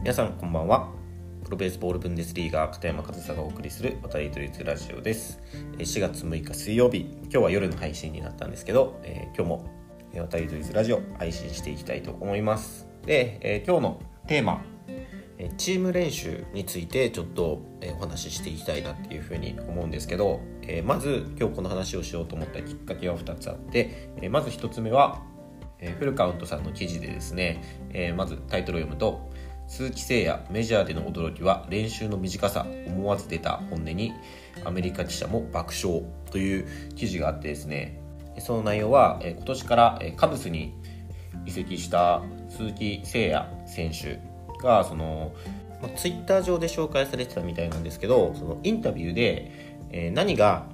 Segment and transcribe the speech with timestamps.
[0.00, 0.88] 皆さんこんばんは。
[1.44, 5.38] プロベースボールブンデスリーガー片山和沙がお送りする渡り鳥ラジオです。
[5.76, 7.00] 4月6日水曜日。
[7.24, 9.70] 今日は夜の配信になったんですけど、えー、今日も
[10.14, 12.88] 渡り鳥ラジオ配信していきたいと思います。
[13.04, 14.64] で、えー、今日のテーマ
[15.58, 17.60] チーム練習についてちょっと
[17.98, 25.22] お話ししていきたいなっていうふうに思うんですけどえまず今日この話をしようと思ったきっかけは2つあってえまず1つ目は
[25.78, 29.29] えフルカウントさんの記事でですねえまずタイトルを読むと
[29.70, 34.12] 鈴木誠也メジャーでの驚きは練習の短さ思わず出た本音に
[34.64, 36.02] アメリカ記者も爆笑
[36.32, 38.02] という記事があってですね。
[38.40, 40.74] その内容は今年からカブスに
[41.46, 44.18] 移籍した鈴木誠也選手
[44.60, 45.32] がその
[45.96, 50.66] ツイッター上で紹介されてたみたいなんですけどそのインタビューで、何が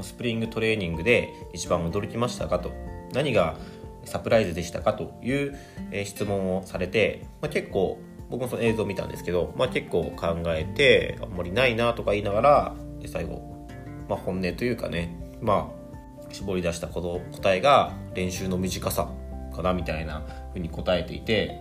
[0.00, 2.72] スプリングトレーニングで一番驚きましたかと
[3.12, 3.58] 何が
[4.06, 5.58] サプライズでしたかという、
[6.06, 7.98] 質問をされて、まあ、結構
[8.30, 12.74] 僕もその映像を見たんですけど、まあ、結構考えてあんまりないなとか言いながら
[13.06, 13.66] 最後、
[14.08, 19.10] まあ、本音というかねまあ絞り出したこの答えが練習の短さ
[19.54, 21.60] かなみたいなふうに答えていて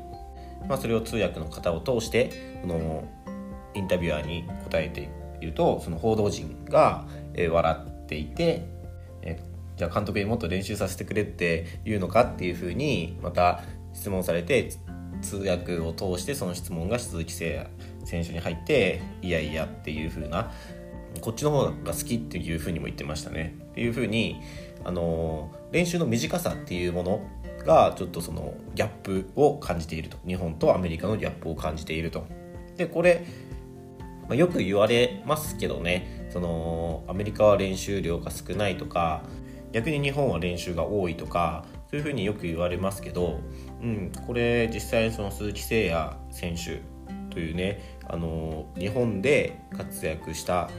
[0.67, 3.07] まあ、それを通訳の方を通してこの
[3.73, 5.09] インタビュアーに答えて
[5.41, 7.05] いるとその報道陣が、
[7.37, 8.65] 笑っていて、
[9.77, 14.71] じゃあ監督にもっと練習させてくれって言うのかっていうふうにまた質問されて
[15.21, 17.69] 通訳を通してその質問が鈴木誠也
[18.05, 20.51] 選手に入っていやいやっていうふうな
[21.21, 23.55] こっちの方が好きっていうふうにも言ってましたね。
[23.71, 24.41] っていうふうに
[24.83, 27.21] あの練習の短さっていうもの
[27.65, 30.17] がちょっとそのギャップを感じていると。
[30.25, 32.25] 日本とアメリカのギャップを感じていると。
[32.77, 33.25] でこれ、
[34.23, 36.27] まあ、よく言われますけどね。
[36.29, 39.23] そのアメリカは練習量が少ないとか
[39.71, 43.39] 逆に日本は練習が多いとかそういうふうによく言われますけど、
[43.81, 46.81] うん、これ実際その鈴木誠也選手
[47.33, 50.69] というねあの日本で活躍した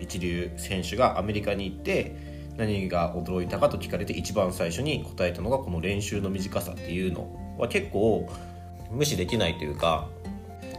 [0.00, 2.16] 一流選手がアメリカに行って
[2.56, 8.28] 何が驚いたかと聞かれて一番最初に答えたのがこの練習の短さっていうのは結構
[8.90, 10.08] 無視できないというか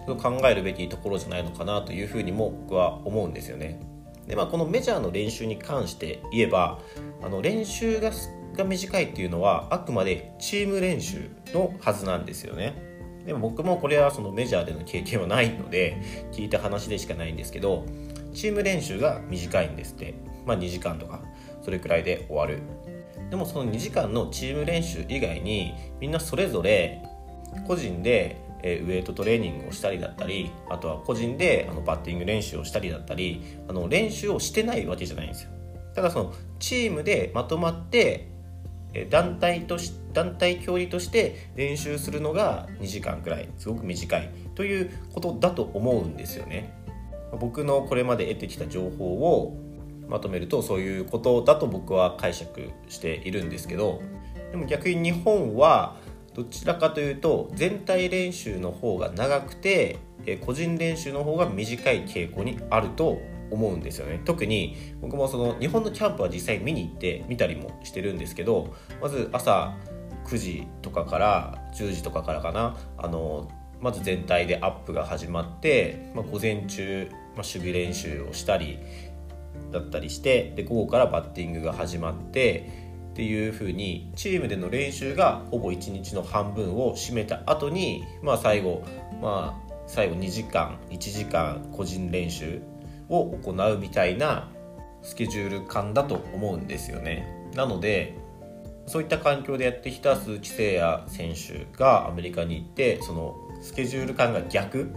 [0.07, 3.79] 考えるべきところじゃないのかなというふうにも僕は思うんですよね。
[4.27, 6.79] でまあ、このメジャーの練習に関して言えば
[7.23, 8.11] あの練習が
[8.57, 12.75] が短いっていうのはあくまでチーム練習のはずなんですよね。
[13.25, 16.01] でも僕もこれはそのメジャーでの経験はないので
[16.31, 17.85] 聞いた話でしかないんですけど
[18.34, 21.22] チーム練習が短いんですって、まあ、2時間とか
[21.62, 22.62] それくらいで終わる。
[23.29, 27.03] でもその2時間のチーム練習以外にみんなそれぞれ
[27.68, 35.51] 個人でウエイトトレーニングをしたりだったりあとは個人であのバッティング練習をしたりだったりあの練習をしてないわけじゃないんですよ。
[35.94, 38.37] ただそのチームでまとまって
[39.06, 46.74] 団体とし団体競技として練習するのが2時間くらいすごく短いということだと思うんですよね。
[47.40, 49.57] 僕のこれまで得てきた情報を
[50.07, 54.02] まとめるとそういうことだと僕は解釈しているんですけど
[54.52, 55.97] でも逆に日本は
[56.34, 60.00] どちらかというと全体練習の方が長くて
[60.46, 63.19] 個人練習の方が短い傾向にあると
[63.52, 64.22] 思うんですよね。
[64.25, 69.75] 特に僕もその日本のキャンプは実際見に行って見たりもしてるんですけどまず朝
[70.25, 73.50] 9時とかから10時とかからかなあの
[73.80, 78.80] まず全体でアップが始まって、まあ、午前中、まあ、守備練習をしたり
[79.72, 88.84] だったりしてで午後からバッティングが始まってっていう風にチームでの練習がほぼ1日の半分を占めた後にまあ最後
[89.22, 92.62] まあ最後2時間1時間個人練習
[93.09, 94.50] を行うみたいな
[95.01, 98.18] スケジュール感だと思うんですよねなので
[98.88, 104.94] そういった環境でやってきた鈴木誠也選手がアメリカに行ってそのスケジュール感が逆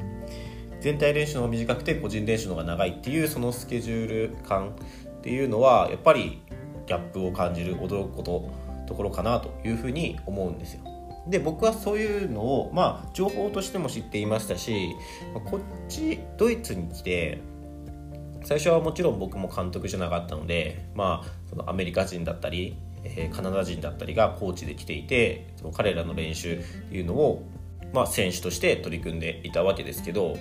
[0.80, 6.40] 全体練習の方が短くて個人練習の方が長いっていうそのスケジュール感っていうのはやっぱり
[6.86, 8.50] ギャップを感じる驚くこと
[8.86, 10.80] ところかなというふうに思うんですよ。
[11.28, 14.96] で僕はそういうのをまあ情報としても知っていましたし
[15.44, 17.40] こっちドイツに来て
[18.44, 27.42] 最初はもちろん僕も監督じゃなかったのでまあそのアメリカ人だったり、えー、カナダ人だったりがコーチで来ていてその彼らの練習っていうのを
[27.92, 30.36] まあ、選手として取り組んでいたわけですけど、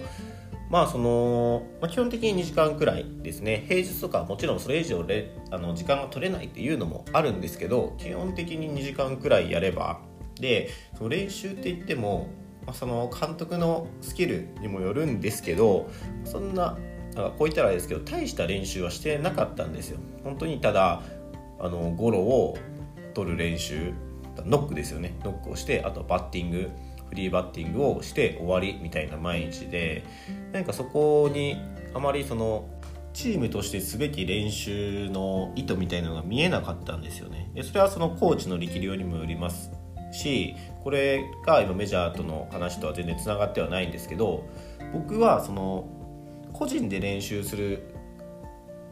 [0.69, 3.65] まあそのまあ、基本的に2時間くらいですね。
[3.67, 9.99] 平日とかもちろんそれ以上であの時間が取れないっていうのもあるんですけど基本的に2時間くらいやれば
[10.39, 12.27] でその練習って言っても、
[12.67, 15.89] まあ、その監督のスキルにもよるんですけど
[16.23, 16.77] そんな
[17.19, 19.99] なんかこう言ったらですけど大した練習はしてなかったんですよ。
[20.23, 21.01] 本当にただ
[21.59, 22.57] あのゴロを
[23.13, 23.93] 取る練習
[24.45, 25.19] ノックですよね。
[25.25, 30.05] ノックをしてあとバッティングフフリーバッティングをして終わりみたいな毎日で
[30.53, 31.57] なんかそこに
[31.93, 32.69] あまりその
[33.13, 37.51] チームとしてすべき練習の意図みたいなのが見えなかったんですよね。
[37.53, 39.71] でそれはそのコーチの力量にもよります
[40.13, 44.47] しこれが今メジャーとの話とは全然つながってはないんですけど
[44.93, 45.98] 僕はその
[46.53, 47.83] 個人で練習する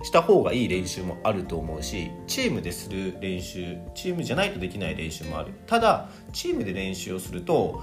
[0.04, 5.54] した方がいい練習もあると思うしチームでする練習チームじゃないとできない練習もある。
[5.66, 7.82] ただチームで練習をすると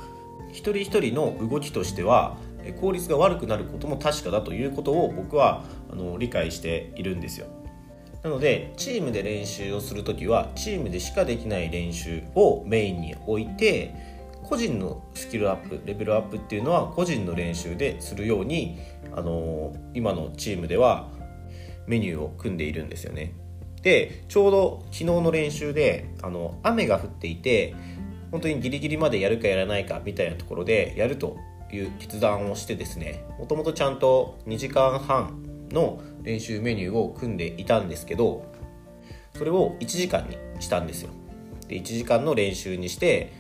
[0.51, 2.37] 一人一人の動きとしては
[2.81, 7.47] 効率が悪くなることも確かだということを僕はあの理解しているんですよ。
[8.23, 14.14] なのでチームで練習をする時はチームでしかできない練習をメインに置いて
[14.49, 18.79] 個人のスキルアップレベルアップっていうのは個人の練習でするように
[19.13, 21.09] あの今のチームでは
[21.87, 23.35] メニューを組んでいるんですよね。
[23.83, 27.75] でちょうど昨日の練習であの雨が降っていて
[28.31, 31.37] 本当にギリギリまでやるかやらないかみたいなところでやると
[31.71, 38.47] いう決断をしてですねもともとちゃんと2時間半の練習メニューを組んでいたんですけど
[39.37, 41.11] それを1時間にしたんですよ。
[41.69, 43.33] で1時間の練習にして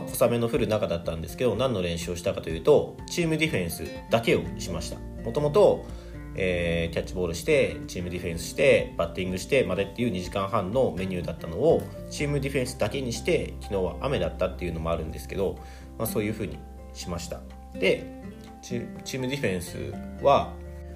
[0.00, 4.98] まあ、小雨の降る中だったんですけど何の練習をしたかというとチームディフェンスだけをしました。
[5.24, 5.84] もともと
[6.40, 15.58] え、キャッチボールしてチームディフェンスしてバッティングしてまでっていう2時間半のメニューだったのをチームディフェンスだけにして昨日は雨だったっていうのもあるんですけど、
[15.98, 16.58] まあ、そういうふうに
[16.94, 17.40] しました。
[17.74, 18.22] で
[18.62, 19.92] チームディフェンス
[20.24, 20.52] は、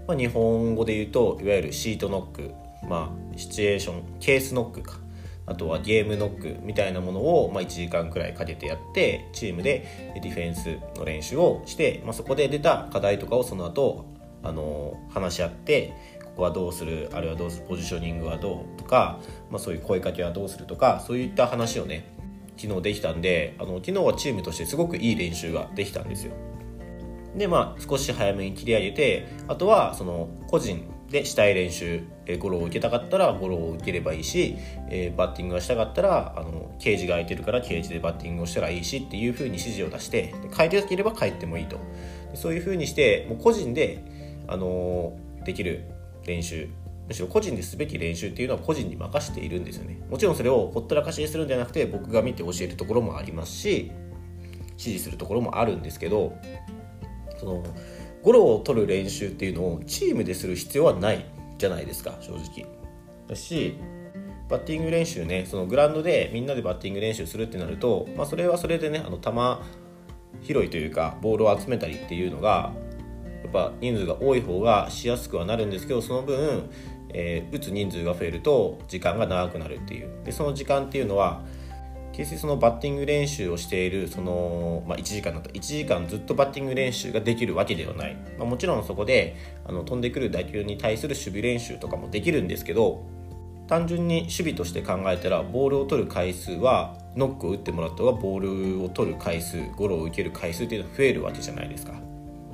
[0.06, 2.54] まあ、日本語で言うといわゆるシートノック、
[2.88, 4.98] まあ、シチュエーションケースノックか。
[5.46, 14.06] あとはゲームノックみたいなものを、まあ、1時間くらいかけてやってチームでディフェンスの練習をして、まあ、そこで出た課題とかをその後
[14.42, 15.94] あの話し合って
[16.24, 22.16] ここはどうするあるいはどうするポジショニングはどうとか、まあ、そういう声かけはどうするとかそういった話をね
[22.56, 26.32] 昨日できたんであの昨日はチームとしてすごくいい練習ができたんですよ。
[27.36, 34.56] でまあ少し早めに切り上げてあとはその個人でしたい練習、えー、ゴロを受けたかったらゴロを受ければいいし、
[34.88, 41.78] えー、バッティングがしたかったらあのケージが空いてるからケージでバッティングをしたらいいしっていうふうに指示を出して変えてなければ変えてもいいと。
[42.34, 44.02] そういうふうにしてもう個人で
[44.48, 45.84] あのできる
[46.24, 46.68] 練習
[47.06, 50.00] むしろ個人ですべき練習っていうのは個人に任せているんですよね。
[50.08, 53.92] もちろんそれをほったらかしにするんじゃなくて僕が見て教えるところもありますし
[54.70, 56.36] 指示するところもあるんですけど
[57.38, 57.64] その
[58.22, 61.24] ゴロを取る練習っていうのをチームでする必要はない
[61.58, 62.66] じゃないですか正直。
[63.28, 63.76] だし
[64.48, 69.30] バッティング練習ねそのグラウンドでみんなでバッティング練習するってなると、まあ、それはそれでねあの球
[70.42, 72.72] 広いというかボールを集めたりっていうのが
[73.42, 76.70] やっぱ人数が多い方がしやすくはなるんですけどその分、
[77.10, 80.10] えー、打つ人数が増えると時間が長くなるっていう。
[80.24, 81.42] でその時間っていうのは
[82.12, 93.04] 決してそのバッティング練習をしているその、まあ、1時間だった1時間ずっとバッティング練習ができるわけではない、まあ、もちろんそこであの飛んでくる打球に対する守備練習とかもできるんですけど
[93.68, 101.94] 単純に守備として考えたらボールを取る回数はノックを打ってもらった方がボールを取る回数ゴロを受ける回数っていうのは増えるわけじゃないですか。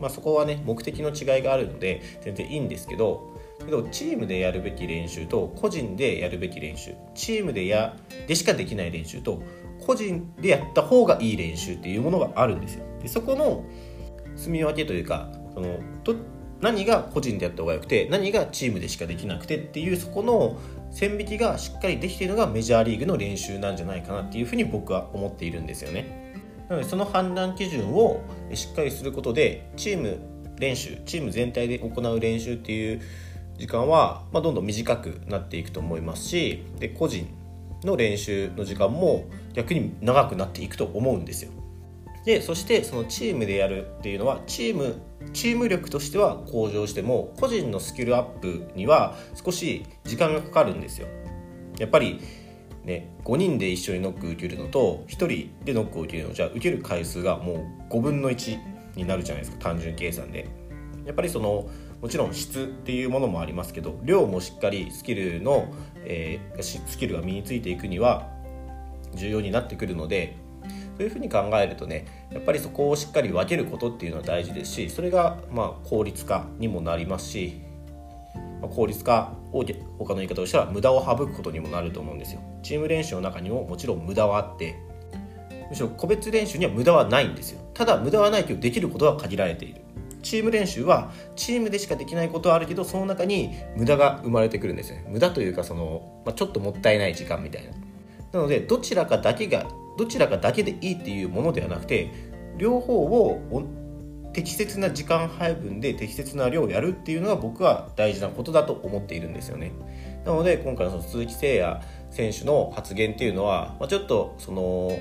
[0.00, 3.34] まあ、そこはね目的の違いがあるので全然いいんですけど
[3.68, 9.42] けどチームでやるべき練習と個人でやるべき練習チームでやでしかできない練習と
[9.80, 13.64] 個人でやった方がいい練習っていうものがあるんですよでそこの
[14.36, 16.16] 住み分けというかそのと
[16.60, 20.58] 何が個人でやった方がよくて何がチームでしかできなくてっていうそこの
[20.90, 26.34] 線引きがしっかりできているのがメジャーリーグの練習なんじゃないかなっていうふうに僕は思っているんですよね。
[26.68, 28.20] なのでその判断基準を
[28.52, 30.18] しっかりすることでチーム
[30.58, 33.00] 練習チーム全体で行う練習っていう
[33.58, 37.28] 時間は、まあ、どんどん短くなっていくと思いますしで個人
[37.84, 41.50] の練習の時間も逆に長くなっていくと思うんですよ。
[42.24, 45.00] でそしてそのチームでやるっていうのはチーム
[45.32, 51.06] チーム力としては向上しても個人のスキルアップには少し時間がかかるんですよ。
[51.78, 52.20] やっぱり
[52.84, 55.28] ね、5人で一緒にノック受けるのと1人
[55.62, 58.58] でノックを受けるのじゃ受ける回数がもう5分の1
[58.96, 60.48] になるじゃないですか単純計算で
[61.04, 61.68] やっぱりその
[62.00, 65.72] もちろん質っていうものもありますけど量もしっかりスキルの、
[66.04, 68.28] えー、スキルが身についていくには
[69.14, 70.36] 重要になってくるので
[70.96, 77.60] そういうふうに考えるとねやっぱりそこをしっかり分けることっていうのは大事ですしそれがまあ効率化にもなりますし
[78.60, 79.64] ま効率化を
[79.98, 82.40] 他の言い方をしたら無駄を省くことにもなると思うんですよ。
[82.62, 84.76] チーム練習の中にももちろん無駄はあって
[85.70, 87.60] むしろ個別練習には無駄はないんですよ。
[87.74, 89.82] ただ無駄はないけどできることは限られている。
[90.28, 97.70] チーム練習はチームでしかできないことはあるけどその中に無駄が生まれてくるんですね無駄というかその、まあ、ちょっともったいない時間みたいな
[98.32, 99.66] なのでどちらかだけが
[99.96, 102.12] どちらかだけでいいっていうものではなくて
[102.58, 103.40] 両方を
[104.34, 109.72] 適切な時間配分で適切な量をやるっていうのが僕は大事なことだと思っているんですよね。
[110.26, 111.80] なので今回のその鈴木誠也
[112.10, 115.00] 選手の発言っていうのは、まあ、ちょっとその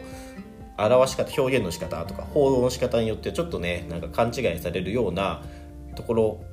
[0.77, 5.43] 表し方表現の仕方とか報道の仕方によってちょっとねなんか勘違いされるような
[5.95, 6.43] ところ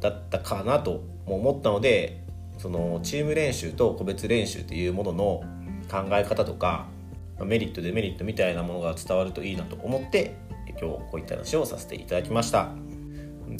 [0.00, 2.24] だったかなとも思ったので
[2.58, 5.24] そのチーム練習と個別練習っていうものの
[5.90, 6.86] 考え方とか
[7.40, 10.36] メリットデメリットみたいなものが伝わるといいなと思って
[10.68, 12.70] 今日こういった話をさせていただきました。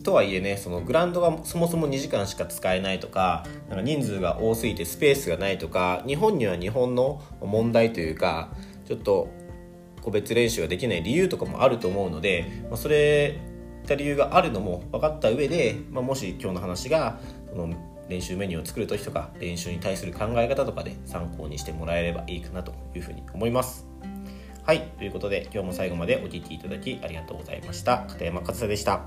[0.02, 8.50] とはいえねそのグラウンドがそもそも2時間しか使えないとかなんか人数が多すぎてスペースがないとか日本には日本の問題というか
[8.86, 9.28] ちょっと
[10.04, 13.40] 個別練習ができない理由とかもあると思うので、まあ、それ
[13.84, 17.20] った理由があるのも分かった上で、まあ、もし今日の話が
[17.50, 17.72] その
[18.08, 23.86] 練習メニューを作る時とか練習に対する考え方とかで参考にしてもらえればいいかなというふうに思います。
[24.64, 24.80] はい。
[24.98, 28.06] ということで、今日も最後までお聴きいただきありがとうございました。
[28.08, 29.02] 片山和沙でした。